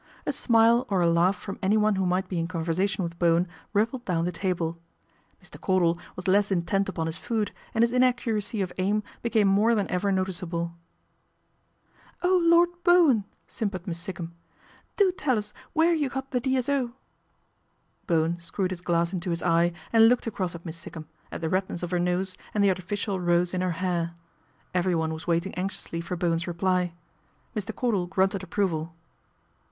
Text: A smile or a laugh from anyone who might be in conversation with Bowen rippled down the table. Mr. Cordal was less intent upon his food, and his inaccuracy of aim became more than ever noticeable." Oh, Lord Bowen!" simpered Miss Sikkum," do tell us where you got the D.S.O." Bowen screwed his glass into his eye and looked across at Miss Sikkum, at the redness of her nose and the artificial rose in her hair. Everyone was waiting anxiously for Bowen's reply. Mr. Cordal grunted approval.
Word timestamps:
A 0.25 0.31
smile 0.31 0.87
or 0.89 1.01
a 1.01 1.07
laugh 1.07 1.35
from 1.35 1.59
anyone 1.61 1.93
who 1.93 2.07
might 2.07 2.27
be 2.27 2.39
in 2.39 2.47
conversation 2.47 3.03
with 3.03 3.19
Bowen 3.19 3.47
rippled 3.71 4.03
down 4.03 4.25
the 4.25 4.31
table. 4.31 4.79
Mr. 5.43 5.61
Cordal 5.61 5.99
was 6.15 6.27
less 6.27 6.51
intent 6.51 6.89
upon 6.89 7.05
his 7.05 7.19
food, 7.19 7.51
and 7.75 7.83
his 7.83 7.91
inaccuracy 7.93 8.61
of 8.63 8.73
aim 8.79 9.03
became 9.21 9.47
more 9.47 9.75
than 9.75 9.87
ever 9.91 10.11
noticeable." 10.11 10.73
Oh, 12.23 12.41
Lord 12.43 12.69
Bowen!" 12.83 13.25
simpered 13.47 13.85
Miss 13.85 13.99
Sikkum," 13.99 14.31
do 14.97 15.11
tell 15.11 15.37
us 15.37 15.53
where 15.73 15.93
you 15.93 16.09
got 16.09 16.31
the 16.31 16.39
D.S.O." 16.39 16.93
Bowen 18.07 18.41
screwed 18.41 18.71
his 18.71 18.81
glass 18.81 19.13
into 19.13 19.29
his 19.29 19.43
eye 19.43 19.71
and 19.93 20.09
looked 20.09 20.25
across 20.25 20.55
at 20.55 20.65
Miss 20.65 20.77
Sikkum, 20.83 21.05
at 21.31 21.41
the 21.41 21.47
redness 21.47 21.83
of 21.83 21.91
her 21.91 21.99
nose 21.99 22.35
and 22.55 22.63
the 22.63 22.69
artificial 22.69 23.19
rose 23.19 23.53
in 23.53 23.61
her 23.61 23.73
hair. 23.77 24.15
Everyone 24.73 25.13
was 25.13 25.27
waiting 25.27 25.53
anxiously 25.53 26.01
for 26.01 26.15
Bowen's 26.15 26.47
reply. 26.47 26.93
Mr. 27.55 27.71
Cordal 27.71 28.07
grunted 28.07 28.41
approval. 28.41 28.95